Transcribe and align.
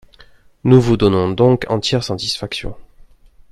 Nous 0.63 0.81
vous 0.81 0.97
donnons 0.97 1.29
donc 1.29 1.67
entière 1.69 2.03
satisfaction. 2.03 2.75